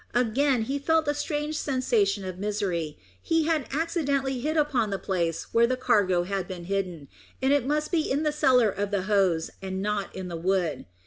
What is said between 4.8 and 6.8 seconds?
the place where the cargo had been